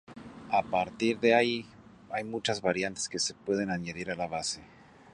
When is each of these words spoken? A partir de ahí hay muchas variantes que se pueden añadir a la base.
A 0.49 0.63
partir 0.63 1.19
de 1.19 1.35
ahí 1.35 1.67
hay 2.09 2.23
muchas 2.23 2.61
variantes 2.63 3.07
que 3.07 3.19
se 3.19 3.35
pueden 3.35 3.69
añadir 3.69 4.09
a 4.09 4.15
la 4.15 4.25
base. 4.25 4.63